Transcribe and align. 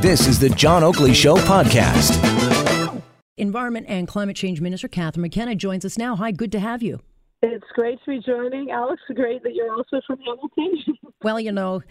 This 0.00 0.26
is 0.26 0.38
the 0.38 0.48
John 0.48 0.82
Oakley 0.82 1.14
Show 1.14 1.36
podcast. 1.36 3.02
Environment 3.36 3.86
and 3.88 4.08
Climate 4.08 4.36
Change 4.36 4.60
Minister 4.60 4.88
Catherine 4.88 5.22
McKenna 5.22 5.54
joins 5.54 5.84
us 5.84 5.98
now. 5.98 6.16
Hi, 6.16 6.30
good 6.30 6.52
to 6.52 6.60
have 6.60 6.82
you. 6.82 7.00
It's 7.42 7.66
great 7.74 7.98
to 8.04 8.10
be 8.10 8.20
joining. 8.24 8.70
Alex, 8.70 9.00
great 9.14 9.42
that 9.42 9.54
you're 9.54 9.72
also 9.72 10.00
from 10.06 10.18
Hamilton. 10.20 10.98
well, 11.22 11.38
you 11.38 11.52
know, 11.52 11.82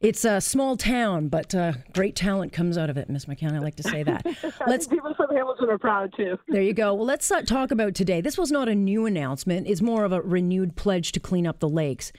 it's 0.00 0.24
a 0.24 0.40
small 0.40 0.76
town, 0.76 1.28
but 1.28 1.54
uh, 1.54 1.74
great 1.92 2.16
talent 2.16 2.52
comes 2.52 2.78
out 2.78 2.88
of 2.88 2.96
it, 2.96 3.10
Miss 3.10 3.28
McKenna. 3.28 3.56
I 3.56 3.58
like 3.58 3.76
to 3.76 3.82
say 3.82 4.02
that. 4.02 4.26
let's 4.66 4.86
people 4.86 5.14
from 5.14 5.34
Hamilton 5.34 5.70
are 5.70 5.78
proud 5.78 6.12
too. 6.16 6.38
There 6.48 6.62
you 6.62 6.72
go. 6.72 6.94
Well, 6.94 7.06
let's 7.06 7.30
uh, 7.30 7.42
talk 7.42 7.70
about 7.70 7.94
today. 7.94 8.20
This 8.20 8.38
was 8.38 8.50
not 8.50 8.68
a 8.68 8.74
new 8.74 9.06
announcement; 9.06 9.66
it's 9.66 9.82
more 9.82 10.04
of 10.04 10.12
a 10.12 10.20
renewed 10.20 10.76
pledge 10.76 11.12
to 11.12 11.20
clean 11.20 11.46
up 11.46 11.60
the 11.60 11.68
lakes. 11.68 12.12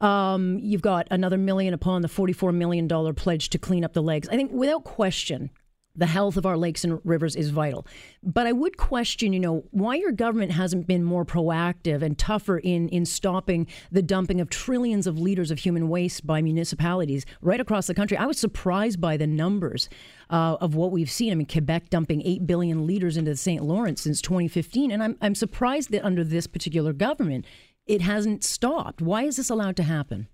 Um, 0.00 0.58
you've 0.60 0.82
got 0.82 1.08
another 1.10 1.38
million 1.38 1.74
upon 1.74 2.02
the 2.02 2.08
$44 2.08 2.54
million 2.54 2.88
pledge 3.14 3.50
to 3.50 3.58
clean 3.58 3.84
up 3.84 3.92
the 3.92 4.02
lakes. 4.02 4.28
I 4.28 4.36
think 4.36 4.52
without 4.52 4.84
question, 4.84 5.50
the 5.98 6.06
health 6.06 6.36
of 6.36 6.46
our 6.46 6.56
lakes 6.56 6.84
and 6.84 7.00
rivers 7.04 7.34
is 7.34 7.50
vital. 7.50 7.84
But 8.22 8.46
I 8.46 8.52
would 8.52 8.76
question, 8.76 9.32
you 9.32 9.40
know, 9.40 9.64
why 9.72 9.96
your 9.96 10.12
government 10.12 10.52
hasn't 10.52 10.86
been 10.86 11.02
more 11.02 11.24
proactive 11.24 12.02
and 12.02 12.16
tougher 12.16 12.58
in 12.58 12.88
in 12.88 13.04
stopping 13.04 13.66
the 13.90 14.02
dumping 14.02 14.40
of 14.40 14.48
trillions 14.48 15.08
of 15.08 15.18
liters 15.18 15.50
of 15.50 15.58
human 15.58 15.88
waste 15.88 16.24
by 16.24 16.40
municipalities 16.40 17.26
right 17.42 17.60
across 17.60 17.88
the 17.88 17.94
country. 17.94 18.16
I 18.16 18.26
was 18.26 18.38
surprised 18.38 19.00
by 19.00 19.16
the 19.16 19.26
numbers 19.26 19.88
uh, 20.30 20.56
of 20.60 20.76
what 20.76 20.92
we've 20.92 21.10
seen. 21.10 21.32
I 21.32 21.34
mean, 21.34 21.48
Quebec 21.48 21.90
dumping 21.90 22.22
8 22.24 22.46
billion 22.46 22.86
liters 22.86 23.16
into 23.16 23.32
the 23.32 23.36
St. 23.36 23.62
Lawrence 23.62 24.02
since 24.02 24.22
2015. 24.22 24.92
And 24.92 25.02
I'm, 25.02 25.16
I'm 25.20 25.34
surprised 25.34 25.90
that 25.90 26.04
under 26.04 26.22
this 26.22 26.46
particular 26.46 26.92
government, 26.92 27.44
it 27.88 28.02
hasn't 28.02 28.44
stopped. 28.44 29.00
Why 29.00 29.24
is 29.24 29.36
this 29.36 29.50
allowed 29.50 29.76
to 29.76 29.82
happen? 29.82 30.28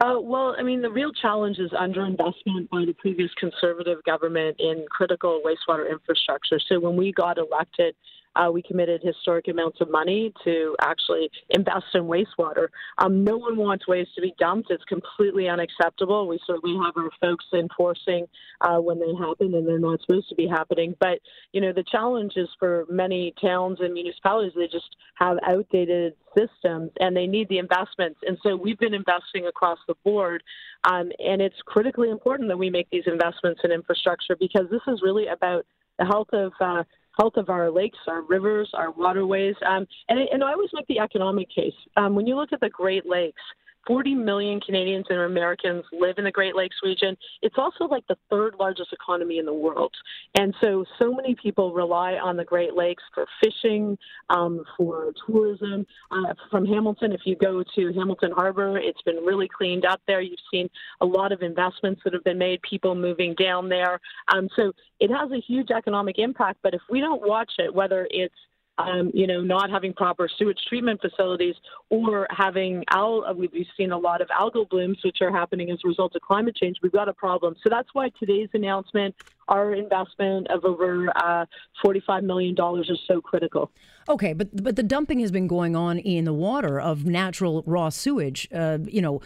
Uh, 0.00 0.18
well, 0.20 0.54
I 0.56 0.62
mean, 0.62 0.80
the 0.80 0.90
real 0.90 1.12
challenge 1.12 1.58
is 1.58 1.70
underinvestment 1.72 2.70
by 2.70 2.84
the 2.86 2.94
previous 2.98 3.30
conservative 3.38 4.02
government 4.04 4.56
in 4.58 4.86
critical 4.88 5.42
wastewater 5.44 5.90
infrastructure. 5.90 6.58
So 6.68 6.80
when 6.80 6.96
we 6.96 7.12
got 7.12 7.36
elected, 7.36 7.94
uh, 8.36 8.50
we 8.52 8.62
committed 8.62 9.02
historic 9.02 9.48
amounts 9.48 9.80
of 9.80 9.90
money 9.90 10.32
to 10.44 10.76
actually 10.82 11.30
invest 11.50 11.86
in 11.94 12.02
wastewater. 12.02 12.68
Um, 12.98 13.24
no 13.24 13.36
one 13.36 13.56
wants 13.56 13.88
waste 13.88 14.14
to 14.14 14.20
be 14.20 14.34
dumped. 14.38 14.70
It's 14.70 14.84
completely 14.84 15.48
unacceptable. 15.48 16.28
We 16.28 16.38
certainly 16.46 16.78
have 16.84 16.96
our 16.96 17.10
folks 17.20 17.44
enforcing 17.52 18.26
uh, 18.60 18.78
when 18.78 19.00
they 19.00 19.12
happen 19.18 19.54
and 19.54 19.66
they're 19.66 19.78
not 19.78 20.00
supposed 20.02 20.28
to 20.28 20.34
be 20.34 20.46
happening. 20.46 20.94
But, 21.00 21.18
you 21.52 21.60
know, 21.60 21.72
the 21.72 21.84
challenge 21.90 22.34
is 22.36 22.48
for 22.58 22.86
many 22.88 23.34
towns 23.40 23.78
and 23.80 23.92
municipalities, 23.92 24.52
they 24.56 24.68
just 24.68 24.96
have 25.16 25.38
outdated 25.48 26.14
systems 26.36 26.90
and 27.00 27.16
they 27.16 27.26
need 27.26 27.48
the 27.48 27.58
investments. 27.58 28.20
And 28.26 28.38
so 28.42 28.56
we've 28.56 28.78
been 28.78 28.94
investing 28.94 29.46
across 29.46 29.78
the 29.88 29.94
board. 30.04 30.42
Um, 30.84 31.10
and 31.18 31.42
it's 31.42 31.60
critically 31.66 32.10
important 32.10 32.48
that 32.48 32.56
we 32.56 32.70
make 32.70 32.88
these 32.90 33.04
investments 33.06 33.60
in 33.64 33.72
infrastructure 33.72 34.36
because 34.36 34.66
this 34.70 34.80
is 34.86 35.02
really 35.02 35.26
about 35.26 35.66
the 35.98 36.06
health 36.06 36.28
of 36.32 36.52
uh, 36.60 36.84
health 37.20 37.36
of 37.36 37.50
our 37.50 37.70
lakes, 37.70 37.98
our 38.08 38.22
rivers, 38.22 38.70
our 38.72 38.90
waterways. 38.92 39.54
Um, 39.66 39.86
and, 40.08 40.18
and 40.18 40.42
I 40.42 40.52
always 40.52 40.70
make 40.72 40.86
the 40.86 40.98
economic 40.98 41.48
case. 41.54 41.74
Um, 41.98 42.14
when 42.14 42.26
you 42.26 42.34
look 42.34 42.50
at 42.54 42.60
the 42.60 42.70
Great 42.70 43.06
Lakes, 43.06 43.42
40 43.90 44.14
million 44.14 44.60
Canadians 44.60 45.06
and 45.10 45.18
Americans 45.18 45.82
live 45.90 46.14
in 46.18 46.22
the 46.22 46.30
Great 46.30 46.54
Lakes 46.54 46.76
region. 46.80 47.16
It's 47.42 47.56
also 47.58 47.86
like 47.86 48.06
the 48.06 48.16
third 48.30 48.54
largest 48.60 48.92
economy 48.92 49.38
in 49.38 49.44
the 49.44 49.52
world. 49.52 49.92
And 50.38 50.54
so, 50.60 50.84
so 50.96 51.12
many 51.12 51.34
people 51.34 51.72
rely 51.72 52.12
on 52.12 52.36
the 52.36 52.44
Great 52.44 52.74
Lakes 52.74 53.02
for 53.12 53.26
fishing, 53.42 53.98
um, 54.28 54.62
for 54.76 55.12
tourism. 55.26 55.84
Uh, 56.12 56.34
from 56.52 56.66
Hamilton, 56.66 57.10
if 57.10 57.22
you 57.24 57.34
go 57.34 57.64
to 57.74 57.92
Hamilton 57.92 58.30
Harbor, 58.30 58.78
it's 58.78 59.02
been 59.02 59.24
really 59.24 59.48
cleaned 59.48 59.84
up 59.84 60.00
there. 60.06 60.20
You've 60.20 60.38
seen 60.52 60.70
a 61.00 61.04
lot 61.04 61.32
of 61.32 61.42
investments 61.42 62.00
that 62.04 62.12
have 62.12 62.22
been 62.22 62.38
made, 62.38 62.62
people 62.62 62.94
moving 62.94 63.34
down 63.34 63.68
there. 63.68 63.98
Um, 64.32 64.48
so, 64.54 64.70
it 65.00 65.10
has 65.10 65.32
a 65.32 65.40
huge 65.40 65.72
economic 65.72 66.20
impact. 66.20 66.60
But 66.62 66.74
if 66.74 66.82
we 66.88 67.00
don't 67.00 67.26
watch 67.26 67.50
it, 67.58 67.74
whether 67.74 68.06
it's 68.12 68.36
um, 68.78 69.10
you 69.12 69.26
know, 69.26 69.42
not 69.42 69.70
having 69.70 69.92
proper 69.92 70.28
sewage 70.38 70.58
treatment 70.68 71.00
facilities 71.00 71.54
or 71.90 72.26
having 72.30 72.84
al- 72.90 73.24
uh, 73.24 73.34
we've 73.34 73.66
seen 73.76 73.92
a 73.92 73.98
lot 73.98 74.20
of 74.20 74.28
algal 74.28 74.68
blooms, 74.68 74.98
which 75.04 75.18
are 75.20 75.30
happening 75.30 75.70
as 75.70 75.78
a 75.84 75.88
result 75.88 76.14
of 76.16 76.22
climate 76.22 76.56
change. 76.56 76.78
We've 76.82 76.92
got 76.92 77.08
a 77.08 77.12
problem. 77.12 77.56
So 77.62 77.68
that's 77.68 77.88
why 77.92 78.10
today's 78.18 78.48
announcement, 78.54 79.14
our 79.48 79.74
investment 79.74 80.48
of 80.48 80.64
over 80.64 81.10
uh, 81.16 81.44
$45 81.84 82.22
million 82.22 82.56
is 82.80 83.00
so 83.06 83.20
critical. 83.20 83.70
Okay, 84.08 84.32
but 84.32 84.48
but 84.62 84.76
the 84.76 84.82
dumping 84.82 85.20
has 85.20 85.30
been 85.30 85.46
going 85.46 85.76
on 85.76 85.98
in 85.98 86.24
the 86.24 86.32
water 86.32 86.80
of 86.80 87.04
natural 87.04 87.62
raw 87.66 87.90
sewage. 87.90 88.48
Uh, 88.52 88.78
you 88.86 89.02
know, 89.02 89.20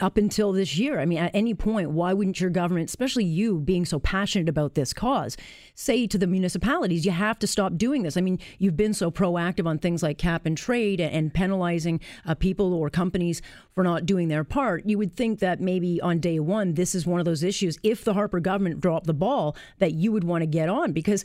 up 0.00 0.16
until 0.16 0.52
this 0.52 0.76
year. 0.76 0.98
I 0.98 1.04
mean, 1.04 1.18
at 1.18 1.34
any 1.34 1.54
point, 1.54 1.90
why 1.90 2.12
wouldn't 2.12 2.40
your 2.40 2.50
government, 2.50 2.88
especially 2.88 3.24
you 3.24 3.60
being 3.60 3.84
so 3.84 3.98
passionate 3.98 4.48
about 4.48 4.74
this 4.74 4.92
cause, 4.92 5.36
say 5.74 6.06
to 6.08 6.18
the 6.18 6.26
municipalities, 6.26 7.04
you 7.04 7.12
have 7.12 7.38
to 7.40 7.46
stop 7.46 7.76
doing 7.76 8.02
this? 8.02 8.16
I 8.16 8.20
mean, 8.20 8.40
you've 8.58 8.76
been 8.76 8.94
so 8.94 9.10
proactive 9.10 9.66
on 9.66 9.78
things 9.78 10.02
like 10.02 10.18
cap 10.18 10.46
and 10.46 10.58
trade 10.58 11.00
and 11.00 11.32
penalizing 11.32 12.00
uh, 12.26 12.34
people 12.34 12.74
or 12.74 12.90
companies 12.90 13.40
for 13.74 13.84
not 13.84 14.06
doing 14.06 14.28
their 14.28 14.44
part. 14.44 14.84
You 14.86 14.98
would 14.98 15.16
think 15.16 15.38
that 15.40 15.60
maybe 15.60 16.00
on 16.00 16.18
day 16.18 16.40
one, 16.40 16.74
this 16.74 16.94
is 16.94 17.06
one 17.06 17.20
of 17.20 17.26
those 17.26 17.42
issues. 17.42 17.78
If 17.82 18.04
the 18.04 18.14
Harper 18.14 18.40
government 18.40 18.80
dropped 18.80 19.06
the 19.06 19.14
ball, 19.14 19.56
that 19.78 19.94
you 19.94 20.10
would 20.10 20.24
want 20.24 20.42
to 20.42 20.46
get 20.46 20.68
on 20.68 20.92
because 20.92 21.24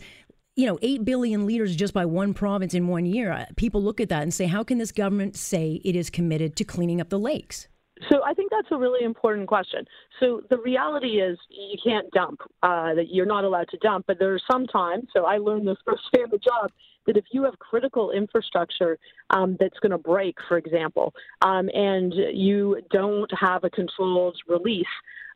you 0.56 0.66
know, 0.66 0.78
8 0.82 1.06
billion 1.06 1.46
liters 1.46 1.74
just 1.74 1.94
by 1.94 2.06
one 2.06 2.34
province 2.34 2.74
in 2.74 2.90
one 2.90 3.06
year. 3.06 3.32
Uh, 3.32 3.46
people 3.56 3.82
look 3.82 4.02
at 4.02 4.10
that 4.10 4.24
and 4.24 4.34
say, 4.34 4.46
how 4.46 4.62
can 4.62 4.78
this 4.78 4.92
government 4.92 5.38
say 5.38 5.80
it 5.86 5.96
is 5.96 6.10
committed 6.10 6.58
to 6.58 6.66
cleaning 6.66 7.00
up 7.00 7.08
the 7.08 7.20
lakes? 7.20 7.70
So 8.10 8.24
I 8.24 8.34
think 8.34 8.50
that's 8.50 8.68
a 8.72 8.78
really 8.78 9.04
important 9.04 9.48
question. 9.48 9.86
So 10.20 10.42
the 10.50 10.58
reality 10.58 11.22
is 11.22 11.38
you 11.50 11.78
can't 11.84 12.10
dump, 12.12 12.40
uh, 12.64 12.94
that 12.94 13.08
you're 13.10 13.26
not 13.26 13.44
allowed 13.44 13.68
to 13.70 13.78
dump, 13.78 14.06
but 14.08 14.20
there 14.20 14.34
are 14.34 14.40
some 14.50 14.66
times, 14.68 15.08
so 15.14 15.26
I 15.26 15.38
learned 15.38 15.68
this 15.68 15.78
firsthand 15.86 16.26
on 16.26 16.30
the 16.32 16.38
job, 16.38 16.72
that 17.08 17.18
if 17.18 17.26
you 17.32 17.44
have 17.44 17.58
critical 17.60 18.12
infrastructure 18.12 18.98
um, 19.32 19.58
that's 19.60 19.78
going 19.80 19.92
to 19.92 19.98
break, 19.98 20.36
for 20.48 20.58
example, 20.58 21.14
um, 21.42 21.70
and 21.74 22.14
you 22.14 22.82
don't 22.92 23.32
have 23.38 23.64
a 23.64 23.70
controlled 23.70 24.38
release, 24.48 24.86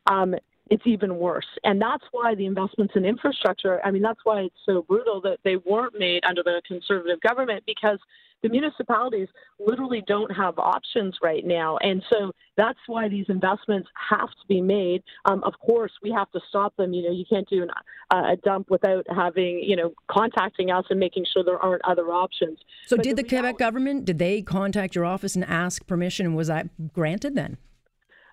um, 0.06 0.34
it's 0.70 0.86
even 0.86 1.16
worse. 1.16 1.46
And 1.64 1.80
that's 1.80 2.04
why 2.12 2.34
the 2.34 2.46
investments 2.46 2.94
in 2.96 3.04
infrastructure, 3.04 3.84
I 3.84 3.90
mean, 3.90 4.02
that's 4.02 4.20
why 4.24 4.40
it's 4.40 4.56
so 4.64 4.82
brutal 4.82 5.20
that 5.22 5.38
they 5.44 5.56
weren't 5.56 5.98
made 5.98 6.24
under 6.24 6.42
the 6.42 6.62
conservative 6.66 7.20
government 7.20 7.64
because 7.66 7.98
the 8.42 8.48
municipalities 8.50 9.28
literally 9.58 10.02
don't 10.06 10.30
have 10.34 10.58
options 10.58 11.16
right 11.22 11.44
now. 11.46 11.78
And 11.78 12.02
so 12.12 12.32
that's 12.58 12.78
why 12.86 13.08
these 13.08 13.24
investments 13.28 13.88
have 14.10 14.28
to 14.28 14.46
be 14.48 14.60
made. 14.60 15.02
Um, 15.24 15.42
of 15.44 15.54
course, 15.64 15.92
we 16.02 16.10
have 16.12 16.30
to 16.32 16.40
stop 16.50 16.76
them. 16.76 16.92
You 16.92 17.04
know, 17.04 17.10
you 17.10 17.24
can't 17.28 17.48
do 17.48 17.62
an, 17.62 17.70
uh, 18.10 18.32
a 18.32 18.36
dump 18.36 18.70
without 18.70 19.06
having, 19.14 19.60
you 19.60 19.76
know, 19.76 19.92
contacting 20.10 20.70
us 20.70 20.84
and 20.90 21.00
making 21.00 21.24
sure 21.32 21.42
there 21.42 21.58
aren't 21.58 21.84
other 21.86 22.08
options. 22.10 22.58
So, 22.86 22.96
but 22.96 23.04
did 23.04 23.16
the, 23.16 23.22
the 23.22 23.28
Quebec 23.28 23.58
government, 23.58 24.04
did 24.04 24.18
they 24.18 24.42
contact 24.42 24.94
your 24.94 25.06
office 25.06 25.34
and 25.34 25.44
ask 25.44 25.86
permission? 25.86 26.34
Was 26.34 26.48
that 26.48 26.92
granted 26.92 27.34
then? 27.34 27.56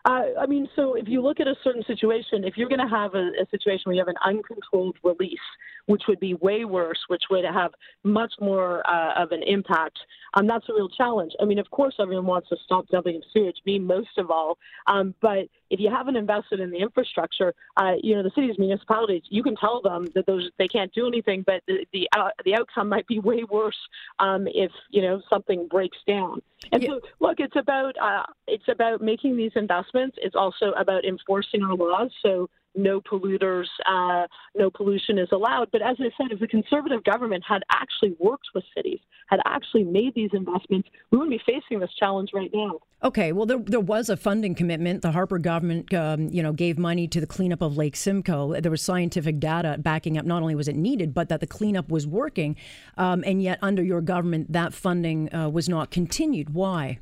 Uh, 0.05 0.23
I 0.39 0.45
mean, 0.47 0.67
so 0.75 0.95
if 0.95 1.07
you 1.07 1.21
look 1.21 1.39
at 1.39 1.47
a 1.47 1.55
certain 1.63 1.83
situation, 1.85 2.43
if 2.43 2.57
you're 2.57 2.69
going 2.69 2.81
to 2.81 2.87
have 2.87 3.13
a, 3.13 3.29
a, 3.41 3.45
situation 3.51 3.83
where 3.85 3.95
you 3.95 4.01
have 4.01 4.07
an 4.07 4.15
uncontrolled 4.25 4.97
release, 5.03 5.37
which 5.85 6.03
would 6.07 6.19
be 6.19 6.33
way 6.35 6.65
worse, 6.65 6.97
which 7.07 7.23
would 7.29 7.45
have 7.45 7.71
much 8.03 8.33
more 8.39 8.87
uh, 8.89 9.13
of 9.21 9.31
an 9.31 9.43
impact, 9.43 9.99
um, 10.33 10.47
that's 10.47 10.67
a 10.69 10.73
real 10.73 10.89
challenge. 10.89 11.33
I 11.39 11.45
mean, 11.45 11.59
of 11.59 11.69
course, 11.69 11.95
everyone 11.99 12.25
wants 12.25 12.49
to 12.49 12.57
stop 12.65 12.87
dumping 12.87 13.21
sewage, 13.31 13.57
me 13.65 13.77
most 13.77 14.17
of 14.17 14.31
all. 14.31 14.57
Um, 14.87 15.13
but 15.21 15.47
if 15.71 15.79
you 15.79 15.89
haven't 15.89 16.17
invested 16.17 16.59
in 16.59 16.69
the 16.69 16.77
infrastructure, 16.77 17.55
uh, 17.77 17.93
you 18.03 18.13
know, 18.13 18.21
the 18.21 18.31
cities, 18.35 18.55
municipalities, 18.59 19.23
you 19.29 19.41
can 19.41 19.55
tell 19.55 19.81
them 19.81 20.07
that 20.13 20.25
those 20.27 20.51
they 20.59 20.67
can't 20.67 20.93
do 20.93 21.07
anything, 21.07 21.43
but 21.47 21.63
the 21.65 21.87
the, 21.93 22.07
uh, 22.15 22.29
the 22.45 22.53
outcome 22.53 22.89
might 22.89 23.07
be 23.07 23.19
way 23.31 23.43
worse 23.45 23.79
um, 24.19 24.47
if 24.47 24.71
you 24.89 25.01
know 25.01 25.21
something 25.29 25.67
breaks 25.67 25.97
down. 26.05 26.41
And 26.71 26.83
yeah. 26.83 26.89
so, 26.89 27.01
look, 27.19 27.39
it's 27.39 27.55
about 27.55 27.95
uh, 27.99 28.23
it's 28.47 28.67
about 28.67 29.01
making 29.01 29.37
these 29.37 29.53
investments. 29.55 30.17
It's 30.21 30.35
also 30.35 30.71
about 30.73 31.05
enforcing 31.05 31.63
our 31.63 31.75
laws. 31.75 32.11
So 32.21 32.49
no 32.75 33.01
polluters, 33.01 33.67
uh, 33.85 34.27
no 34.55 34.69
pollution 34.69 35.17
is 35.17 35.29
allowed. 35.31 35.69
But 35.71 35.81
as 35.81 35.97
I 35.99 36.09
said, 36.17 36.31
if 36.31 36.39
the 36.39 36.47
conservative 36.47 37.03
government 37.03 37.43
had 37.47 37.63
actually 37.71 38.15
worked 38.19 38.47
with 38.53 38.63
cities, 38.75 38.99
had 39.27 39.39
actually 39.45 39.83
made 39.83 40.13
these 40.15 40.29
investments, 40.33 40.89
we 41.09 41.17
wouldn't 41.17 41.37
be 41.37 41.51
facing 41.51 41.79
this 41.79 41.93
challenge 41.97 42.31
right 42.33 42.51
now. 42.53 42.79
Okay, 43.03 43.31
well, 43.31 43.45
there, 43.45 43.57
there 43.57 43.79
was 43.79 44.09
a 44.09 44.17
funding 44.17 44.53
commitment. 44.53 45.01
The 45.01 45.11
Harper 45.11 45.39
government, 45.39 45.93
um, 45.93 46.29
you 46.29 46.43
know, 46.43 46.53
gave 46.53 46.77
money 46.77 47.07
to 47.07 47.19
the 47.19 47.27
cleanup 47.27 47.61
of 47.61 47.75
Lake 47.75 47.95
Simcoe. 47.95 48.59
There 48.59 48.71
was 48.71 48.81
scientific 48.81 49.39
data 49.39 49.77
backing 49.79 50.17
up 50.17 50.25
not 50.25 50.41
only 50.41 50.53
was 50.53 50.67
it 50.67 50.75
needed, 50.75 51.13
but 51.13 51.29
that 51.29 51.39
the 51.39 51.47
cleanup 51.47 51.89
was 51.89 52.05
working. 52.05 52.55
Um, 52.97 53.23
and 53.25 53.41
yet, 53.41 53.57
under 53.61 53.81
your 53.81 54.01
government, 54.01 54.51
that 54.53 54.73
funding 54.73 55.33
uh, 55.33 55.49
was 55.49 55.67
not 55.67 55.89
continued. 55.89 56.53
Why? 56.53 56.99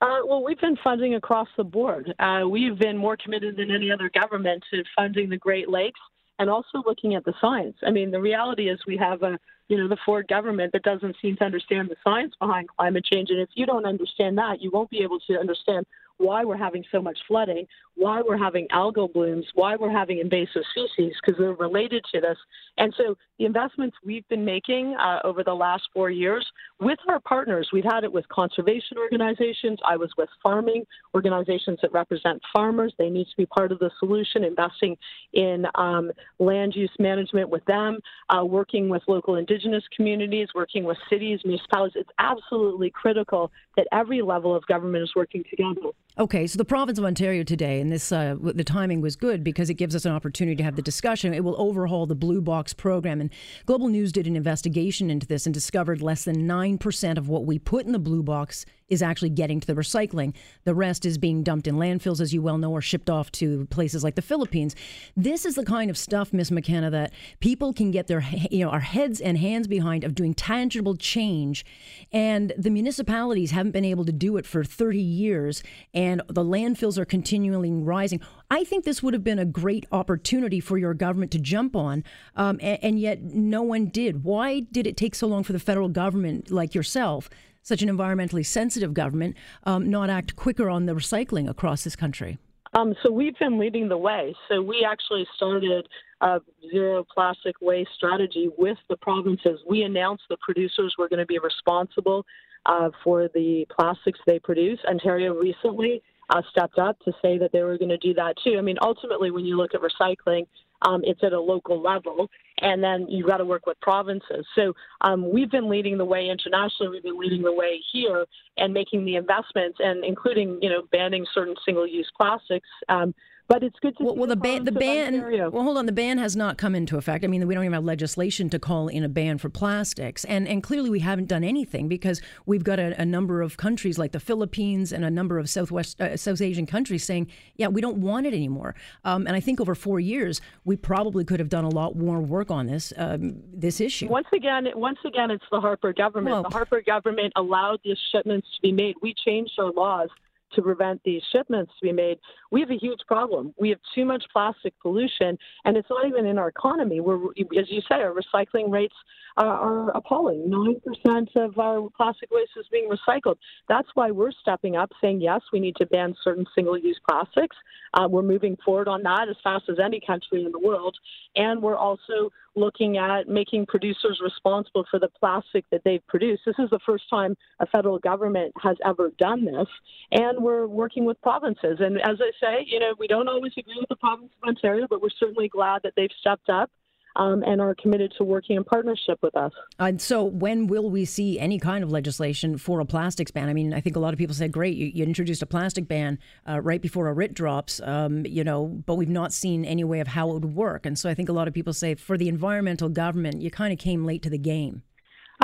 Uh, 0.00 0.18
well, 0.26 0.44
we've 0.44 0.60
been 0.60 0.76
funding 0.84 1.14
across 1.14 1.48
the 1.56 1.64
board. 1.64 2.12
Uh, 2.18 2.42
we've 2.48 2.78
been 2.78 2.96
more 2.96 3.16
committed 3.16 3.56
than 3.56 3.70
any 3.70 3.90
other 3.90 4.10
government 4.10 4.62
to 4.70 4.82
funding 4.94 5.30
the 5.30 5.38
Great 5.38 5.70
Lakes 5.70 6.00
and 6.38 6.50
also 6.50 6.82
looking 6.84 7.14
at 7.14 7.24
the 7.24 7.32
science. 7.40 7.76
I 7.86 7.90
mean, 7.90 8.10
the 8.10 8.20
reality 8.20 8.68
is 8.68 8.78
we 8.86 8.98
have 8.98 9.22
a, 9.22 9.38
you 9.68 9.78
know, 9.78 9.88
the 9.88 9.96
Ford 10.04 10.28
government 10.28 10.72
that 10.74 10.82
doesn't 10.82 11.16
seem 11.22 11.36
to 11.36 11.44
understand 11.44 11.88
the 11.88 11.96
science 12.04 12.34
behind 12.38 12.68
climate 12.76 13.04
change. 13.04 13.30
And 13.30 13.40
if 13.40 13.48
you 13.54 13.64
don't 13.64 13.86
understand 13.86 14.36
that, 14.36 14.60
you 14.60 14.70
won't 14.70 14.90
be 14.90 15.02
able 15.02 15.18
to 15.20 15.38
understand 15.38 15.86
why 16.18 16.44
we're 16.44 16.56
having 16.56 16.84
so 16.90 17.00
much 17.00 17.18
flooding, 17.28 17.66
why 17.94 18.20
we're 18.26 18.38
having 18.38 18.66
algal 18.68 19.12
blooms, 19.12 19.46
why 19.54 19.76
we're 19.76 19.90
having 19.90 20.18
invasive 20.18 20.62
species, 20.70 21.14
because 21.20 21.38
they're 21.38 21.54
related 21.54 22.04
to 22.12 22.20
this. 22.20 22.36
And 22.78 22.92
so 22.96 23.16
the 23.38 23.44
investments 23.44 23.96
we've 24.04 24.26
been 24.28 24.44
making 24.44 24.94
uh, 25.00 25.20
over 25.24 25.42
the 25.42 25.54
last 25.54 25.84
four 25.94 26.10
years 26.10 26.46
with 26.80 26.98
our 27.08 27.20
partners, 27.20 27.68
we've 27.72 27.84
had 27.84 28.04
it 28.04 28.12
with 28.12 28.28
conservation 28.28 28.98
organizations. 28.98 29.78
I 29.86 29.96
was 29.96 30.10
with 30.18 30.28
farming 30.42 30.84
organizations 31.14 31.78
that 31.82 31.92
represent 31.92 32.40
farmers. 32.52 32.92
They 32.98 33.08
need 33.08 33.24
to 33.24 33.36
be 33.36 33.46
part 33.46 33.72
of 33.72 33.78
the 33.78 33.90
solution, 33.98 34.44
investing 34.44 34.96
in 35.32 35.66
um, 35.74 36.10
land 36.38 36.74
use 36.74 36.92
management 36.98 37.48
with 37.48 37.64
them, 37.64 37.98
uh, 38.28 38.44
working 38.44 38.88
with 38.88 39.02
local 39.08 39.36
indigenous 39.36 39.84
communities, 39.94 40.48
working 40.54 40.84
with 40.84 40.98
cities, 41.08 41.40
municipalities. 41.44 41.96
It's 41.96 42.10
absolutely 42.18 42.90
critical 42.90 43.50
that 43.76 43.86
every 43.92 44.22
level 44.22 44.54
of 44.54 44.66
government 44.66 45.02
is 45.02 45.12
working 45.16 45.44
together. 45.48 45.92
Okay, 46.18 46.46
so 46.46 46.56
the 46.56 46.64
province 46.64 46.98
of 46.98 47.04
Ontario 47.04 47.42
today, 47.42 47.78
and 47.78 47.92
this 47.92 48.10
uh, 48.10 48.36
the 48.40 48.64
timing 48.64 49.02
was 49.02 49.16
good 49.16 49.44
because 49.44 49.68
it 49.68 49.74
gives 49.74 49.94
us 49.94 50.06
an 50.06 50.12
opportunity 50.12 50.56
to 50.56 50.62
have 50.62 50.74
the 50.74 50.80
discussion. 50.80 51.34
It 51.34 51.44
will 51.44 51.60
overhaul 51.60 52.06
the 52.06 52.14
Blue 52.14 52.40
Box 52.40 52.72
program, 52.72 53.20
and 53.20 53.28
Global 53.66 53.88
News 53.88 54.12
did 54.12 54.26
an 54.26 54.34
investigation 54.34 55.10
into 55.10 55.26
this 55.26 55.44
and 55.44 55.52
discovered 55.52 56.00
less 56.00 56.24
than 56.24 56.46
nine 56.46 56.78
percent 56.78 57.18
of 57.18 57.28
what 57.28 57.44
we 57.44 57.58
put 57.58 57.84
in 57.84 57.92
the 57.92 57.98
Blue 57.98 58.22
Box 58.22 58.64
is 58.88 59.02
actually 59.02 59.30
getting 59.30 59.60
to 59.60 59.66
the 59.66 59.74
recycling. 59.74 60.34
The 60.64 60.74
rest 60.74 61.04
is 61.04 61.18
being 61.18 61.42
dumped 61.42 61.66
in 61.66 61.76
landfills, 61.76 62.20
as 62.20 62.32
you 62.32 62.42
well 62.42 62.58
know, 62.58 62.70
or 62.70 62.80
shipped 62.80 63.10
off 63.10 63.32
to 63.32 63.66
places 63.66 64.04
like 64.04 64.14
the 64.14 64.22
Philippines. 64.22 64.76
This 65.16 65.44
is 65.44 65.56
the 65.56 65.64
kind 65.64 65.90
of 65.90 65.98
stuff, 65.98 66.32
Miss 66.32 66.50
McKenna, 66.50 66.90
that 66.90 67.12
people 67.40 67.72
can 67.72 67.90
get 67.90 68.06
their 68.06 68.24
you 68.50 68.64
know 68.64 68.70
our 68.70 68.80
heads 68.80 69.20
and 69.20 69.38
hands 69.38 69.66
behind 69.66 70.04
of 70.04 70.14
doing 70.14 70.34
tangible 70.34 70.96
change, 70.96 71.64
and 72.12 72.52
the 72.56 72.70
municipalities 72.70 73.50
haven't 73.50 73.72
been 73.72 73.84
able 73.84 74.04
to 74.04 74.12
do 74.12 74.36
it 74.36 74.46
for 74.46 74.64
30 74.64 75.00
years. 75.00 75.62
And 75.94 76.22
the 76.28 76.44
landfills 76.44 76.98
are 76.98 77.04
continually 77.04 77.72
rising. 77.72 78.20
I 78.50 78.64
think 78.64 78.84
this 78.84 79.02
would 79.02 79.14
have 79.14 79.24
been 79.24 79.38
a 79.38 79.44
great 79.44 79.86
opportunity 79.90 80.60
for 80.60 80.78
your 80.78 80.94
government 80.94 81.32
to 81.32 81.38
jump 81.38 81.74
on, 81.74 82.04
um, 82.36 82.58
and, 82.62 82.78
and 82.82 83.00
yet 83.00 83.22
no 83.22 83.62
one 83.62 83.86
did. 83.86 84.22
Why 84.22 84.60
did 84.60 84.86
it 84.86 84.96
take 84.96 85.14
so 85.14 85.26
long 85.26 85.42
for 85.42 85.52
the 85.52 85.58
federal 85.58 85.88
government, 85.88 86.50
like 86.50 86.74
yourself, 86.74 87.28
such 87.66 87.82
an 87.82 87.88
environmentally 87.88 88.46
sensitive 88.46 88.94
government, 88.94 89.34
um, 89.64 89.90
not 89.90 90.08
act 90.08 90.36
quicker 90.36 90.70
on 90.70 90.86
the 90.86 90.92
recycling 90.92 91.50
across 91.50 91.82
this 91.82 91.96
country? 91.96 92.38
Um, 92.74 92.94
so 93.02 93.10
we've 93.10 93.36
been 93.38 93.58
leading 93.58 93.88
the 93.88 93.98
way. 93.98 94.34
So 94.48 94.62
we 94.62 94.86
actually 94.88 95.26
started 95.34 95.88
a 96.20 96.40
zero 96.70 97.04
plastic 97.12 97.56
waste 97.60 97.90
strategy 97.96 98.48
with 98.56 98.78
the 98.88 98.96
provinces. 98.98 99.58
We 99.68 99.82
announced 99.82 100.24
the 100.28 100.36
producers 100.40 100.94
were 100.96 101.08
going 101.08 101.18
to 101.18 101.26
be 101.26 101.40
responsible 101.40 102.24
uh, 102.66 102.90
for 103.02 103.28
the 103.34 103.66
plastics 103.76 104.20
they 104.26 104.38
produce. 104.38 104.78
Ontario 104.88 105.34
recently 105.34 106.02
uh, 106.30 106.42
stepped 106.50 106.78
up 106.78 106.98
to 107.00 107.12
say 107.20 107.36
that 107.38 107.50
they 107.52 107.62
were 107.62 107.78
going 107.78 107.88
to 107.88 107.98
do 107.98 108.14
that 108.14 108.34
too. 108.44 108.58
I 108.58 108.60
mean, 108.60 108.76
ultimately, 108.80 109.32
when 109.32 109.44
you 109.44 109.56
look 109.56 109.72
at 109.74 109.80
recycling, 109.80 110.46
um, 110.82 111.02
it's 111.04 111.22
at 111.22 111.32
a 111.32 111.40
local 111.40 111.80
level, 111.82 112.28
and 112.60 112.82
then 112.82 113.06
you've 113.08 113.26
got 113.26 113.38
to 113.38 113.44
work 113.44 113.66
with 113.66 113.80
provinces. 113.80 114.46
So 114.54 114.72
um, 115.00 115.30
we've 115.30 115.50
been 115.50 115.68
leading 115.68 115.98
the 115.98 116.04
way 116.04 116.28
internationally. 116.28 116.90
We've 116.90 117.02
been 117.02 117.18
leading 117.18 117.42
the 117.42 117.52
way 117.52 117.80
here 117.92 118.26
and 118.56 118.72
making 118.72 119.04
the 119.04 119.16
investments, 119.16 119.78
and 119.80 120.04
including 120.04 120.58
you 120.60 120.70
know 120.70 120.82
banning 120.92 121.26
certain 121.34 121.54
single-use 121.64 122.10
plastics. 122.16 122.68
Um, 122.88 123.14
but 123.48 123.62
it's 123.62 123.78
good 123.80 123.96
to 123.98 124.04
well, 124.04 124.16
well 124.16 124.26
the 124.26 124.36
ban 124.36 124.64
the 124.64 124.72
ban 124.72 125.22
well 125.52 125.62
hold 125.62 125.78
on 125.78 125.86
the 125.86 125.92
ban 125.92 126.18
has 126.18 126.34
not 126.34 126.58
come 126.58 126.74
into 126.74 126.96
effect. 126.96 127.24
I 127.24 127.28
mean 127.28 127.46
we 127.46 127.54
don't 127.54 127.64
even 127.64 127.74
have 127.74 127.84
legislation 127.84 128.50
to 128.50 128.58
call 128.58 128.88
in 128.88 129.04
a 129.04 129.08
ban 129.08 129.38
for 129.38 129.48
plastics. 129.48 130.24
And 130.24 130.48
and 130.48 130.62
clearly 130.62 130.90
we 130.90 131.00
haven't 131.00 131.26
done 131.28 131.44
anything 131.44 131.88
because 131.88 132.20
we've 132.44 132.64
got 132.64 132.78
a, 132.78 133.00
a 133.00 133.04
number 133.04 133.42
of 133.42 133.56
countries 133.56 133.98
like 133.98 134.12
the 134.12 134.20
philippines 134.20 134.92
and 134.92 135.04
a 135.04 135.10
number 135.10 135.38
of 135.38 135.48
southwest 135.48 136.00
uh, 136.00 136.16
south 136.16 136.40
asian 136.40 136.66
countries 136.66 137.04
saying 137.04 137.28
yeah 137.56 137.68
we 137.68 137.80
don't 137.80 137.98
want 137.98 138.26
it 138.26 138.34
anymore. 138.34 138.74
Um, 139.04 139.26
and 139.26 139.36
i 139.36 139.40
think 139.40 139.60
over 139.60 139.74
four 139.74 140.00
years 140.00 140.40
we 140.64 140.76
probably 140.76 141.24
could 141.24 141.40
have 141.40 141.48
done 141.48 141.64
a 141.64 141.70
lot 141.70 141.96
more 141.96 142.20
work 142.20 142.50
on 142.50 142.66
this 142.66 142.92
um, 142.96 143.42
this 143.52 143.80
issue. 143.80 144.08
Once 144.08 144.28
again 144.32 144.66
once 144.74 144.98
again 145.04 145.30
it's 145.30 145.44
the 145.50 145.60
harper 145.60 145.92
government. 145.92 146.34
Well, 146.34 146.42
the 146.42 146.50
harper 146.50 146.82
government 146.82 147.32
allowed 147.36 147.80
these 147.84 147.98
shipments 148.12 148.48
to 148.56 148.62
be 148.62 148.72
made. 148.72 148.96
We 149.02 149.14
changed 149.24 149.52
our 149.58 149.72
laws 149.72 150.08
to 150.54 150.62
prevent 150.62 151.02
these 151.04 151.22
shipments 151.32 151.72
to 151.78 151.86
be 151.86 151.92
made, 151.92 152.18
we 152.50 152.60
have 152.60 152.70
a 152.70 152.76
huge 152.76 153.00
problem. 153.06 153.54
We 153.58 153.68
have 153.70 153.78
too 153.94 154.04
much 154.04 154.24
plastic 154.32 154.74
pollution, 154.80 155.36
and 155.64 155.76
it's 155.76 155.88
not 155.90 156.06
even 156.06 156.26
in 156.26 156.38
our 156.38 156.48
economy. 156.48 157.00
We're, 157.00 157.30
as 157.58 157.70
you 157.70 157.80
say, 157.88 157.96
our 157.96 158.14
recycling 158.14 158.70
rates 158.70 158.94
are, 159.36 159.46
are 159.46 159.90
appalling. 159.90 160.48
Nine 160.48 160.80
percent 160.84 161.30
of 161.36 161.58
our 161.58 161.88
plastic 161.96 162.30
waste 162.30 162.52
is 162.56 162.66
being 162.70 162.88
recycled. 162.88 163.36
That's 163.68 163.88
why 163.94 164.10
we're 164.10 164.32
stepping 164.32 164.76
up, 164.76 164.90
saying 165.00 165.20
yes, 165.20 165.40
we 165.52 165.60
need 165.60 165.76
to 165.76 165.86
ban 165.86 166.14
certain 166.22 166.46
single-use 166.54 167.00
plastics. 167.08 167.56
Uh, 167.94 168.06
we're 168.08 168.22
moving 168.22 168.56
forward 168.64 168.88
on 168.88 169.02
that 169.02 169.28
as 169.28 169.36
fast 169.42 169.64
as 169.68 169.76
any 169.82 170.00
country 170.06 170.44
in 170.44 170.52
the 170.52 170.58
world, 170.58 170.96
and 171.34 171.62
we're 171.62 171.76
also 171.76 172.30
looking 172.56 172.96
at 172.96 173.28
making 173.28 173.66
producers 173.66 174.20
responsible 174.22 174.84
for 174.90 174.98
the 174.98 175.08
plastic 175.20 175.64
that 175.70 175.82
they've 175.84 176.06
produced. 176.08 176.42
This 176.46 176.56
is 176.58 176.70
the 176.70 176.80
first 176.84 177.04
time 177.08 177.36
a 177.60 177.66
federal 177.66 177.98
government 177.98 178.52
has 178.62 178.76
ever 178.84 179.10
done 179.18 179.44
this, 179.44 179.68
and 180.12 180.42
we're 180.42 180.66
working 180.66 181.04
with 181.04 181.20
provinces. 181.22 181.78
And 181.80 182.00
as 182.00 182.18
I 182.20 182.30
say, 182.40 182.64
you 182.66 182.80
know, 182.80 182.94
we 182.98 183.06
don't 183.06 183.28
always 183.28 183.52
agree 183.56 183.76
with 183.78 183.88
the 183.88 183.96
province 183.96 184.32
of 184.42 184.48
Ontario, 184.48 184.86
but 184.88 185.02
we're 185.02 185.08
certainly 185.20 185.48
glad 185.48 185.82
that 185.84 185.92
they've 185.96 186.10
stepped 186.20 186.48
up 186.48 186.70
um, 187.16 187.42
and 187.42 187.60
are 187.60 187.74
committed 187.74 188.12
to 188.18 188.24
working 188.24 188.56
in 188.56 188.64
partnership 188.64 189.18
with 189.22 189.36
us. 189.36 189.52
And 189.78 190.00
so, 190.00 190.22
when 190.24 190.66
will 190.66 190.90
we 190.90 191.04
see 191.04 191.38
any 191.38 191.58
kind 191.58 191.82
of 191.82 191.90
legislation 191.90 192.58
for 192.58 192.80
a 192.80 192.84
plastics 192.84 193.30
ban? 193.30 193.48
I 193.48 193.52
mean, 193.52 193.72
I 193.74 193.80
think 193.80 193.96
a 193.96 194.00
lot 194.00 194.12
of 194.12 194.18
people 194.18 194.34
said, 194.34 194.52
"Great, 194.52 194.76
you, 194.76 194.86
you 194.86 195.04
introduced 195.04 195.42
a 195.42 195.46
plastic 195.46 195.88
ban 195.88 196.18
uh, 196.48 196.60
right 196.60 196.80
before 196.80 197.08
a 197.08 197.12
writ 197.12 197.34
drops," 197.34 197.80
um, 197.80 198.24
you 198.26 198.44
know, 198.44 198.66
but 198.86 198.96
we've 198.96 199.08
not 199.08 199.32
seen 199.32 199.64
any 199.64 199.84
way 199.84 200.00
of 200.00 200.08
how 200.08 200.30
it 200.30 200.34
would 200.34 200.54
work. 200.54 200.86
And 200.86 200.98
so, 200.98 201.08
I 201.08 201.14
think 201.14 201.28
a 201.28 201.32
lot 201.32 201.48
of 201.48 201.54
people 201.54 201.72
say, 201.72 201.94
for 201.94 202.18
the 202.18 202.28
environmental 202.28 202.88
government, 202.88 203.42
you 203.42 203.50
kind 203.50 203.72
of 203.72 203.78
came 203.78 204.04
late 204.04 204.22
to 204.22 204.30
the 204.30 204.38
game. 204.38 204.82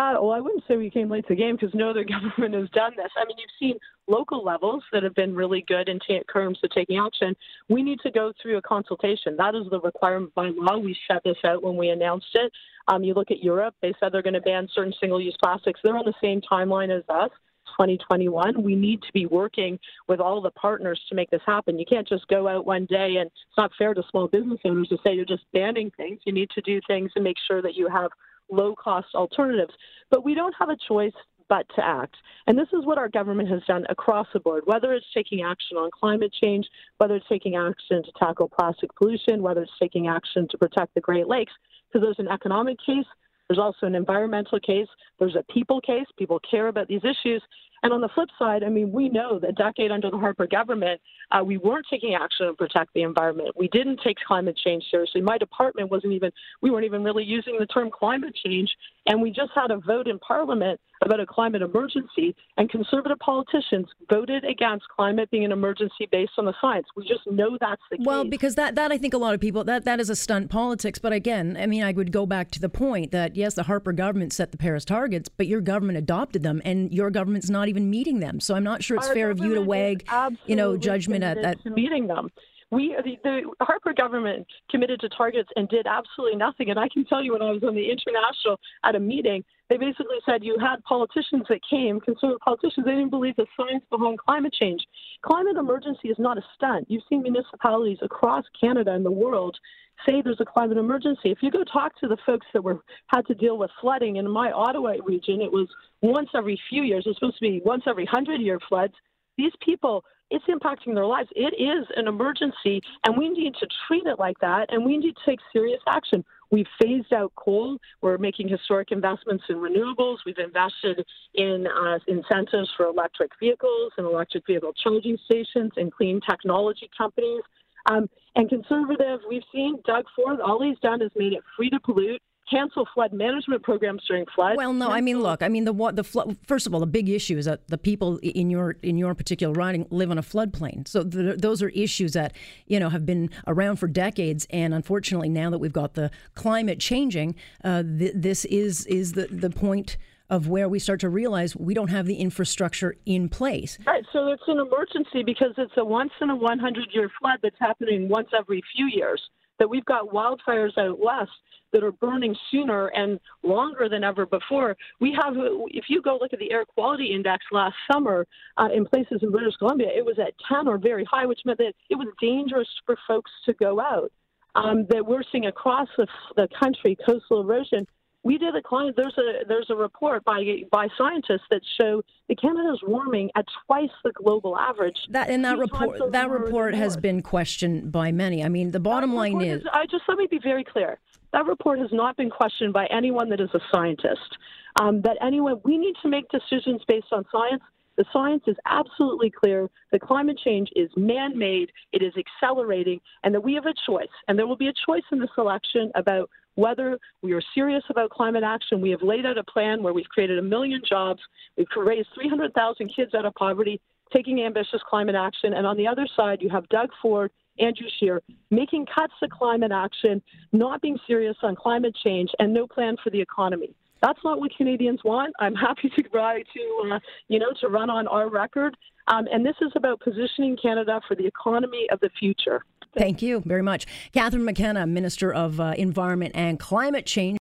Uh, 0.00 0.14
well, 0.20 0.30
I 0.30 0.40
wouldn't 0.40 0.64
say 0.66 0.76
we 0.76 0.90
came 0.90 1.10
late 1.10 1.26
to 1.28 1.34
the 1.34 1.40
game 1.40 1.56
because 1.56 1.74
no 1.74 1.90
other 1.90 2.04
government 2.38 2.54
has 2.54 2.68
done 2.70 2.92
this. 2.96 3.10
I 3.16 3.24
mean, 3.26 3.36
you've 3.38 3.50
seen 3.58 3.78
local 4.06 4.44
levels 4.44 4.82
that 4.92 5.02
have 5.02 5.14
been 5.14 5.34
really 5.34 5.64
good 5.68 5.88
in 5.88 5.98
terms 6.32 6.58
of 6.62 6.70
taking 6.70 6.98
action. 6.98 7.36
We 7.68 7.82
need 7.82 8.00
to 8.00 8.10
go 8.10 8.32
through 8.40 8.56
a 8.56 8.62
consultation. 8.62 9.36
That 9.36 9.54
is 9.54 9.64
the 9.70 9.80
requirement 9.80 10.34
by 10.34 10.50
law. 10.54 10.78
We 10.78 10.96
set 11.10 11.22
this 11.24 11.36
out 11.44 11.62
when 11.62 11.76
we 11.76 11.90
announced 11.90 12.34
it. 12.34 12.52
Um, 12.88 13.04
you 13.04 13.14
look 13.14 13.30
at 13.30 13.42
Europe, 13.42 13.74
they 13.82 13.92
said 14.00 14.12
they're 14.12 14.22
going 14.22 14.34
to 14.34 14.40
ban 14.40 14.68
certain 14.74 14.94
single 14.98 15.20
use 15.20 15.36
plastics. 15.42 15.80
They're 15.82 15.96
on 15.96 16.04
the 16.04 16.14
same 16.20 16.40
timeline 16.40 16.96
as 16.96 17.04
us. 17.08 17.30
2021. 17.78 18.62
We 18.62 18.74
need 18.74 19.00
to 19.02 19.12
be 19.14 19.24
working 19.26 19.78
with 20.08 20.20
all 20.20 20.42
the 20.42 20.50
partners 20.50 21.00
to 21.08 21.14
make 21.14 21.30
this 21.30 21.40
happen. 21.46 21.78
You 21.78 21.86
can't 21.86 22.06
just 22.06 22.26
go 22.28 22.48
out 22.48 22.66
one 22.66 22.86
day 22.86 23.16
and 23.18 23.28
it's 23.28 23.56
not 23.56 23.70
fair 23.78 23.94
to 23.94 24.02
small 24.10 24.28
business 24.28 24.60
owners 24.64 24.88
to 24.88 24.98
say 25.04 25.14
you're 25.14 25.24
just 25.24 25.44
banning 25.52 25.90
things. 25.96 26.20
You 26.24 26.32
need 26.32 26.50
to 26.50 26.60
do 26.60 26.80
things 26.86 27.12
and 27.14 27.24
make 27.24 27.36
sure 27.46 27.62
that 27.62 27.75
you 27.75 27.88
have 27.88 28.11
low 28.52 28.75
cost 28.75 29.09
alternatives. 29.14 29.73
But 30.11 30.25
we 30.25 30.35
don't 30.35 30.54
have 30.59 30.68
a 30.68 30.76
choice 30.88 31.12
but 31.49 31.66
to 31.76 31.85
act. 31.85 32.16
And 32.47 32.56
this 32.56 32.68
is 32.73 32.87
what 32.87 32.99
our 32.99 33.09
government 33.09 33.49
has 33.50 33.62
done 33.66 33.85
across 33.90 34.26
the 34.32 34.40
board, 34.40 34.62
whether 34.64 34.94
it's 34.94 35.06
taking 35.14 35.42
action 35.42 35.76
on 35.76 35.90
climate 35.90 36.32
change, 36.40 36.66
whether 36.99 37.16
it's 37.16 37.28
taking 37.28 37.56
action 37.56 38.02
to 38.02 38.12
tackle 38.18 38.49
plastic 38.49 38.94
pollution, 38.97 39.42
whether 39.42 39.62
it's 39.62 39.78
taking 39.78 40.09
action 40.09 40.49
to 40.50 40.56
protect 40.59 40.94
the 40.94 41.00
Great 41.00 41.28
Lakes, 41.28 41.52
because 41.88 42.04
there's 42.04 42.26
an 42.26 42.32
economic 42.32 42.78
case, 42.85 43.04
there's 43.49 43.59
also 43.59 43.87
an 43.87 43.94
environmental 43.94 44.59
case, 44.61 44.88
there's 45.23 45.37
a 45.37 45.52
people 45.52 45.81
case. 45.81 46.07
People 46.19 46.41
care 46.50 46.67
about 46.67 46.88
these 46.88 47.02
issues. 47.05 47.43
And 47.85 47.93
on 47.93 48.00
the 48.00 48.09
flip 48.09 48.29
side, 48.38 48.62
I 48.62 48.69
mean, 48.69 48.93
we 48.93 49.09
know 49.09 49.41
that 49.41 49.57
decade 49.57 49.91
under 49.91 50.11
the 50.11 50.19
Harper 50.19 50.47
government, 50.47 51.00
uh, 51.33 51.43
we 51.45 51.59
weren't 51.59 51.87
taking 51.91 52.14
action 52.14 52.47
to 52.47 52.55
protect 52.55 52.95
the 52.95 53.02
environment. 53.02 53.50
We 53.57 53.69
didn't 53.69 54.00
take 54.05 54.19
climate 54.26 54.57
change 54.57 54.85
seriously. 54.91 55.21
My 55.21 55.37
department 55.38 55.91
wasn't 55.91 56.12
even, 56.12 56.31
we 56.61 56.71
weren't 56.71 56.85
even 56.85 57.02
really 57.02 57.25
using 57.25 57.57
the 57.59 57.67
term 57.67 57.91
climate 57.91 58.37
change. 58.45 58.71
And 59.07 59.21
we 59.21 59.31
just 59.31 59.50
had 59.52 59.73
a 59.73 59.79
vote 59.79 60.07
in 60.07 60.21
Parliament 60.21 60.81
about 61.05 61.19
a 61.19 61.26
climate 61.26 61.62
emergency, 61.62 62.37
and 62.57 62.71
conservative 62.71 63.19
politicians 63.19 63.88
voted 64.09 64.45
against 64.45 64.85
climate 64.95 65.29
being 65.33 65.45
an 65.45 65.50
emergency 65.50 66.07
based 66.12 66.31
on 66.38 66.45
the 66.45 66.55
science. 66.61 66.87
We 66.97 67.02
just 67.02 67.29
know 67.29 67.59
that's 67.61 67.83
the 67.91 67.97
case. 67.97 68.07
Well, 68.07 68.25
because 68.25 68.55
that, 68.55 68.76
that 68.76 68.93
I 68.93 68.99
think 68.99 69.12
a 69.12 69.19
lot 69.19 69.35
of 69.35 69.41
people, 69.41 69.64
that, 69.64 69.85
that 69.85 69.99
is 69.99 70.09
a 70.09 70.14
stunt 70.14 70.49
politics. 70.49 71.00
But 71.00 71.12
again, 71.12 71.57
I 71.59 71.67
mean, 71.67 71.83
I 71.83 71.91
would 71.91 72.12
go 72.12 72.25
back 72.25 72.52
to 72.52 72.61
the 72.61 72.69
point 72.69 73.11
that, 73.11 73.35
yes, 73.35 73.55
the 73.55 73.64
Harper 73.64 73.93
government 73.93 74.33
set 74.33 74.52
the 74.52 74.59
Paris 74.59 74.85
targets, 75.12 75.28
but 75.28 75.47
your 75.47 75.61
government 75.61 75.99
adopted 75.99 76.42
them, 76.42 76.62
and 76.64 76.92
your 76.92 77.11
government's 77.11 77.50
not 77.50 77.69
even 77.69 77.90
meeting 77.90 78.21
them. 78.21 78.40
So 78.40 78.54
I'm 78.54 78.64
not 78.64 78.83
sure 78.83 78.97
it's 78.97 79.09
Our 79.09 79.14
fair 79.14 79.31
of 79.31 79.38
you 79.40 79.54
to 79.54 79.62
wag, 79.62 80.09
you 80.47 80.57
know, 80.57 80.76
judgment 80.76 81.25
at 81.25 81.42
that. 81.42 81.64
Meeting 81.66 82.07
them. 82.07 82.31
We, 82.71 82.97
the, 83.04 83.16
the 83.23 83.64
Harper 83.64 83.92
government 83.92 84.47
committed 84.71 84.99
to 85.00 85.11
targets 85.11 85.50
and 85.57 85.69
did 85.69 85.87
absolutely 85.87 86.38
nothing. 86.38 86.71
And 86.71 86.78
I 86.78 86.88
can 86.88 87.04
tell 87.04 87.23
you 87.23 87.35
when 87.35 87.42
I 87.42 87.50
was 87.50 87.62
on 87.62 87.75
the 87.75 87.85
international 87.85 88.59
at 88.83 88.95
a 88.95 89.00
meeting, 89.00 89.45
they 89.69 89.76
basically 89.76 90.16
said 90.25 90.42
you 90.42 90.57
had 90.59 90.83
politicians 90.85 91.45
that 91.50 91.61
came, 91.69 92.00
conservative 92.00 92.40
politicians, 92.42 92.87
they 92.87 92.92
didn't 92.92 93.11
believe 93.11 93.37
the 93.37 93.45
science 93.59 93.85
behind 93.90 94.19
climate 94.19 94.54
change. 94.59 94.81
Climate 95.21 95.59
emergency 95.59 96.09
is 96.09 96.16
not 96.19 96.38
a 96.38 96.42
stunt. 96.54 96.87
You've 96.88 97.02
seen 97.11 97.23
municipalities 97.23 97.99
across 98.00 98.45
Canada 98.59 98.92
and 98.92 99.04
the 99.04 99.12
world 99.12 99.59
say 100.06 100.23
there's 100.23 100.40
a 100.40 100.44
climate 100.44 100.78
emergency. 100.78 101.30
If 101.30 101.38
you 101.42 101.50
go 101.50 101.64
talk 101.64 101.99
to 102.00 102.09
the 102.09 102.16
folks 102.25 102.47
that 102.52 102.62
were 102.62 102.80
had 103.09 103.26
to 103.26 103.35
deal 103.35 103.59
with 103.59 103.71
flooding 103.80 104.16
in 104.16 104.28
my 104.30 104.50
Ottawa 104.50 104.94
region, 105.04 105.40
it 105.40 105.50
was 105.50 105.68
once 106.00 106.28
every 106.35 106.61
few 106.68 106.82
years. 106.82 107.04
It's 107.06 107.18
supposed 107.18 107.38
to 107.38 107.42
be 107.42 107.62
once 107.64 107.85
every 107.87 108.06
hundred 108.06 108.40
year 108.40 108.59
floods. 108.68 108.94
These 109.37 109.52
people 109.64 110.04
it's 110.32 110.44
impacting 110.47 110.94
their 110.94 111.04
lives. 111.04 111.28
It 111.37 111.54
is 111.61 111.87
an 111.94 112.09
emergency, 112.09 112.80
and 113.04 113.18
we 113.18 113.28
need 113.28 113.54
to 113.61 113.66
treat 113.87 114.06
it 114.06 114.18
like 114.18 114.38
that, 114.40 114.73
and 114.73 114.82
we 114.82 114.97
need 114.97 115.14
to 115.14 115.21
take 115.26 115.38
serious 115.52 115.80
action. 115.87 116.25
We've 116.50 116.66
phased 116.80 117.12
out 117.12 117.32
coal. 117.37 117.76
We're 118.00 118.16
making 118.16 118.49
historic 118.49 118.92
investments 118.92 119.44
in 119.50 119.56
renewables. 119.56 120.18
We've 120.25 120.38
invested 120.38 121.04
in 121.35 121.66
uh, 121.66 121.99
incentives 122.09 122.71
for 122.76 122.87
electric 122.87 123.30
vehicles 123.38 123.92
and 123.99 124.06
electric 124.06 124.47
vehicle 124.47 124.73
charging 124.82 125.18
stations 125.26 125.73
and 125.76 125.92
clean 125.92 126.21
technology 126.28 126.88
companies. 126.97 127.42
Um, 127.86 128.08
and 128.36 128.48
conservative, 128.48 129.20
we've 129.28 129.42
seen 129.52 129.78
Doug 129.86 130.04
Ford, 130.16 130.40
all 130.40 130.62
he's 130.62 130.78
done 130.80 131.02
is 131.02 131.10
made 131.16 131.32
it 131.32 131.42
free 131.56 131.70
to 131.70 131.80
pollute 131.80 132.20
cancel 132.50 132.86
flood 132.92 133.12
management 133.12 133.62
programs 133.62 134.02
during 134.06 134.26
floods. 134.34 134.56
Well, 134.56 134.72
no, 134.72 134.90
I 134.90 135.00
mean, 135.00 135.20
look, 135.20 135.42
I 135.42 135.48
mean, 135.48 135.64
the 135.64 135.72
what 135.72 135.96
the 135.96 136.04
flood. 136.04 136.36
First 136.46 136.66
of 136.66 136.74
all, 136.74 136.80
the 136.80 136.86
big 136.86 137.08
issue 137.08 137.38
is 137.38 137.46
that 137.46 137.66
the 137.68 137.78
people 137.78 138.18
in 138.18 138.50
your 138.50 138.76
in 138.82 138.98
your 138.98 139.14
particular 139.14 139.52
riding 139.52 139.86
live 139.90 140.10
on 140.10 140.18
a 140.18 140.22
floodplain. 140.22 140.86
So 140.86 141.02
the, 141.02 141.36
those 141.36 141.62
are 141.62 141.70
issues 141.70 142.12
that 142.12 142.34
you 142.66 142.78
know 142.78 142.90
have 142.90 143.06
been 143.06 143.30
around 143.46 143.76
for 143.76 143.86
decades, 143.86 144.46
and 144.50 144.74
unfortunately, 144.74 145.28
now 145.28 145.50
that 145.50 145.58
we've 145.58 145.72
got 145.72 145.94
the 145.94 146.10
climate 146.34 146.78
changing, 146.80 147.34
uh, 147.64 147.82
th- 147.82 148.12
this 148.14 148.44
is 148.46 148.86
is 148.86 149.12
the 149.12 149.26
the 149.26 149.50
point 149.50 149.96
of 150.32 150.48
where 150.48 150.66
we 150.66 150.78
start 150.78 150.98
to 150.98 151.10
realize 151.10 151.54
we 151.54 151.74
don't 151.74 151.90
have 151.90 152.06
the 152.06 152.14
infrastructure 152.14 152.96
in 153.04 153.28
place. 153.28 153.78
Right, 153.86 154.02
so 154.14 154.28
it's 154.28 154.42
an 154.46 154.58
emergency 154.58 155.22
because 155.22 155.52
it's 155.58 155.74
a 155.76 155.84
once 155.84 156.10
in 156.22 156.30
a 156.30 156.34
100 156.34 156.88
year 156.92 157.10
flood 157.20 157.38
that's 157.42 157.58
happening 157.60 158.08
once 158.08 158.28
every 158.36 158.62
few 158.74 158.86
years. 158.86 159.22
That 159.58 159.68
we've 159.68 159.84
got 159.84 160.08
wildfires 160.08 160.76
out 160.78 160.98
west 160.98 161.30
that 161.72 161.84
are 161.84 161.92
burning 161.92 162.34
sooner 162.50 162.86
and 162.88 163.20
longer 163.42 163.90
than 163.90 164.02
ever 164.02 164.24
before. 164.24 164.74
We 165.00 165.16
have, 165.22 165.34
if 165.68 165.84
you 165.88 166.00
go 166.00 166.18
look 166.18 166.32
at 166.32 166.38
the 166.38 166.50
air 166.50 166.64
quality 166.64 167.12
index 167.14 167.44
last 167.52 167.74
summer 167.90 168.26
uh, 168.56 168.68
in 168.74 168.86
places 168.86 169.20
in 169.22 169.30
British 169.30 169.54
Columbia, 169.58 169.88
it 169.94 170.04
was 170.04 170.18
at 170.18 170.32
10 170.50 170.66
or 170.66 170.78
very 170.78 171.04
high, 171.04 171.26
which 171.26 171.40
meant 171.44 171.58
that 171.58 171.74
it 171.90 171.94
was 171.94 172.08
dangerous 172.20 172.68
for 172.86 172.96
folks 173.06 173.30
to 173.44 173.52
go 173.52 173.80
out. 173.80 174.10
Um, 174.54 174.86
that 174.90 175.06
we're 175.06 175.22
seeing 175.30 175.46
across 175.46 175.88
the, 175.96 176.06
the 176.36 176.48
country 176.60 176.96
coastal 177.06 177.40
erosion 177.40 177.86
we 178.25 178.38
did 178.38 178.55
a 178.55 178.62
client. 178.62 178.97
There's 178.97 179.17
a 179.19 179.45
there's 179.47 179.69
a 179.71 179.75
report 179.75 180.25
by 180.25 180.43
by 180.71 180.88
scientists 180.97 181.47
that 181.50 181.61
show 181.81 182.02
that 182.29 182.41
Canada 182.41 182.73
is 182.73 182.81
warming 182.83 183.31
at 183.37 183.45
twice 183.67 183.91
the 184.05 184.12
global 184.12 184.57
average. 184.57 184.97
That 185.11 185.29
and 185.29 185.45
that 185.45 185.59
report 185.59 186.12
that 186.12 186.31
report 186.31 186.75
has 186.75 186.97
been 186.97 187.23
questioned 187.23 187.91
by 187.91 188.12
many. 188.12 188.45
I 188.45 188.49
mean, 188.49 188.71
the 188.71 188.81
bottom 188.81 189.14
line 189.14 189.35
report 189.35 189.62
is 189.62 189.67
I 189.73 189.87
just 189.87 190.05
let 190.09 190.19
me 190.19 190.26
be 190.31 190.38
very 190.38 190.64
clear. 190.64 190.99
That 191.33 191.47
report 191.47 191.79
has 191.79 191.91
not 191.93 192.17
been 192.17 192.31
questioned 192.31 192.73
by 192.73 192.87
anyone 192.87 193.29
that 193.31 193.41
is 193.41 193.50
a 193.55 193.61
scientist. 193.73 194.38
Um, 194.81 195.02
that 195.02 195.19
anyone 195.21 195.61
we 195.64 195.76
need 195.76 195.95
to 196.02 196.09
make 196.09 196.29
decisions 196.29 196.83
based 196.87 197.12
on 197.12 197.25
science. 197.33 197.62
The 197.96 198.04
science 198.12 198.44
is 198.46 198.56
absolutely 198.66 199.30
clear 199.30 199.68
that 199.90 200.00
climate 200.00 200.38
change 200.42 200.70
is 200.75 200.90
man 200.96 201.38
made, 201.38 201.70
it 201.92 202.02
is 202.02 202.14
accelerating, 202.16 203.00
and 203.22 203.34
that 203.34 203.42
we 203.42 203.54
have 203.54 203.66
a 203.66 203.75
choice. 203.87 204.08
And 204.28 204.38
there 204.38 204.46
will 204.46 204.56
be 204.56 204.68
a 204.68 204.75
choice 204.87 205.02
in 205.12 205.18
this 205.18 205.30
election 205.37 205.90
about 205.94 206.30
whether 206.54 206.99
we 207.22 207.32
are 207.32 207.42
serious 207.54 207.82
about 207.88 208.11
climate 208.11 208.42
action. 208.44 208.80
We 208.80 208.90
have 208.90 209.02
laid 209.02 209.26
out 209.26 209.38
a 209.38 209.44
plan 209.44 209.82
where 209.82 209.92
we've 209.92 210.08
created 210.08 210.38
a 210.38 210.42
million 210.42 210.82
jobs, 210.87 211.20
we've 211.56 211.66
raised 211.76 212.08
300,000 212.14 212.92
kids 212.94 213.14
out 213.14 213.25
of 213.25 213.34
poverty, 213.34 213.80
taking 214.12 214.42
ambitious 214.42 214.80
climate 214.88 215.14
action. 215.14 215.54
And 215.54 215.66
on 215.66 215.76
the 215.76 215.87
other 215.87 216.06
side, 216.16 216.42
you 216.42 216.50
have 216.50 216.68
Doug 216.68 216.90
Ford, 217.00 217.30
Andrew 217.58 217.87
Scheer, 217.99 218.22
making 218.50 218.87
cuts 218.87 219.12
to 219.22 219.28
climate 219.28 219.72
action, 219.72 220.22
not 220.52 220.80
being 220.80 220.99
serious 221.06 221.37
on 221.42 221.56
climate 221.56 221.96
change, 222.02 222.30
and 222.38 222.52
no 222.52 222.66
plan 222.66 222.96
for 223.02 223.11
the 223.11 223.20
economy. 223.20 223.75
That's 224.02 224.18
not 224.25 224.40
what 224.40 224.50
Canadians 224.56 225.00
want. 225.04 225.32
I'm 225.38 225.54
happy 225.68 225.90
to 225.97 226.02
try 226.02 226.42
to, 226.42 226.94
uh, 226.94 226.99
you 227.28 227.38
know, 227.38 227.52
to 227.61 227.68
run 227.68 227.88
on 227.88 228.06
our 228.09 228.28
record. 228.28 228.76
Um, 229.09 229.26
and 229.32 229.44
this 229.44 229.56
is 229.61 229.73
about 229.75 230.00
positioning 230.00 230.56
Canada 230.61 231.00
for 231.09 231.14
the 231.14 231.26
economy 231.26 231.87
of 231.90 232.00
the 232.00 232.11
future. 232.18 232.64
Thank 232.97 233.23
you 233.23 233.42
very 233.47 233.62
much. 233.62 233.87
Catherine 234.12 234.44
McKenna, 234.44 234.87
Minister 234.87 235.32
of 235.32 235.59
uh, 235.59 235.75
Environment 235.78 236.32
and 236.35 236.59
Climate 236.59 237.06
Change. 237.06 237.38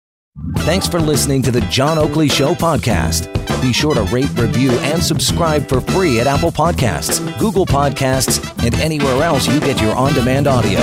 Thanks 0.58 0.86
for 0.86 1.00
listening 1.00 1.42
to 1.42 1.50
the 1.50 1.60
John 1.62 1.98
Oakley 1.98 2.28
Show 2.28 2.54
podcast. 2.54 3.30
Be 3.60 3.72
sure 3.72 3.94
to 3.94 4.02
rate, 4.04 4.30
review, 4.38 4.70
and 4.70 5.02
subscribe 5.02 5.68
for 5.68 5.80
free 5.80 6.20
at 6.20 6.26
Apple 6.26 6.52
Podcasts, 6.52 7.20
Google 7.38 7.66
Podcasts, 7.66 8.64
and 8.64 8.74
anywhere 8.76 9.22
else 9.22 9.48
you 9.48 9.58
get 9.60 9.82
your 9.82 9.94
on 9.94 10.14
demand 10.14 10.46
audio. 10.46 10.78